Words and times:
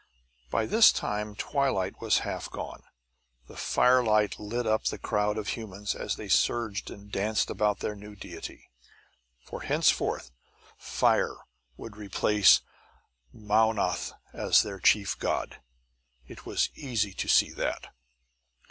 By 0.49 0.65
this 0.65 0.91
time 0.91 1.35
twilight 1.35 2.01
was 2.01 2.21
half 2.25 2.49
gone. 2.49 2.81
The 3.45 3.55
firelight 3.55 4.39
lit 4.39 4.65
up 4.65 4.85
the 4.85 4.97
crowd 4.97 5.37
of 5.37 5.49
humans 5.49 5.93
as 5.93 6.15
they 6.15 6.27
surged 6.27 6.89
and 6.89 7.11
danced 7.11 7.51
about 7.51 7.81
their 7.81 7.93
new 7.95 8.15
deity. 8.15 8.71
For, 9.45 9.61
henceforth, 9.61 10.31
fire 10.75 11.35
would 11.77 11.95
replace 11.97 12.61
Mownoth 13.31 14.13
as 14.33 14.63
their 14.63 14.79
chief 14.79 15.19
god; 15.19 15.61
it 16.25 16.47
was 16.47 16.71
easy 16.73 17.13
to 17.13 17.27
see 17.27 17.51
that. 17.51 17.93